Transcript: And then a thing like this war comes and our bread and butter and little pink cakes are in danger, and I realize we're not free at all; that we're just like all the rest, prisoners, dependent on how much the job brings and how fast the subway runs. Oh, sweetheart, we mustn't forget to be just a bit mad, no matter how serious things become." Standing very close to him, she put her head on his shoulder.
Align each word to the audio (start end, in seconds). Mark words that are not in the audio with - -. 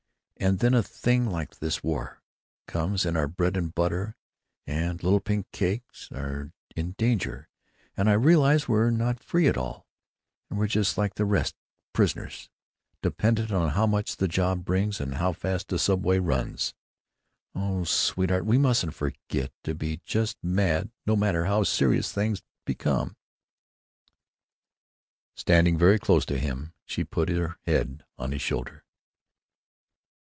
And 0.41 0.57
then 0.57 0.73
a 0.73 0.81
thing 0.81 1.27
like 1.27 1.59
this 1.59 1.83
war 1.83 2.23
comes 2.67 3.05
and 3.05 3.15
our 3.15 3.27
bread 3.27 3.55
and 3.55 3.71
butter 3.75 4.15
and 4.65 5.03
little 5.03 5.19
pink 5.19 5.45
cakes 5.51 6.11
are 6.11 6.51
in 6.75 6.93
danger, 6.93 7.47
and 7.95 8.09
I 8.09 8.13
realize 8.13 8.67
we're 8.67 8.89
not 8.89 9.19
free 9.23 9.47
at 9.47 9.55
all; 9.55 9.85
that 10.49 10.55
we're 10.55 10.65
just 10.65 10.97
like 10.97 11.11
all 11.11 11.17
the 11.17 11.25
rest, 11.25 11.53
prisoners, 11.93 12.49
dependent 13.03 13.51
on 13.51 13.69
how 13.69 13.85
much 13.85 14.15
the 14.17 14.27
job 14.27 14.65
brings 14.65 14.99
and 14.99 15.13
how 15.13 15.31
fast 15.31 15.67
the 15.67 15.77
subway 15.77 16.17
runs. 16.17 16.73
Oh, 17.53 17.83
sweetheart, 17.83 18.43
we 18.43 18.57
mustn't 18.57 18.95
forget 18.95 19.53
to 19.63 19.75
be 19.75 20.01
just 20.05 20.37
a 20.37 20.47
bit 20.47 20.51
mad, 20.51 20.91
no 21.05 21.15
matter 21.15 21.45
how 21.45 21.61
serious 21.61 22.11
things 22.11 22.41
become." 22.65 23.15
Standing 25.35 25.77
very 25.77 25.99
close 25.99 26.25
to 26.25 26.39
him, 26.39 26.73
she 26.83 27.03
put 27.03 27.29
her 27.29 27.59
head 27.67 28.03
on 28.17 28.31
his 28.31 28.41
shoulder. 28.41 28.83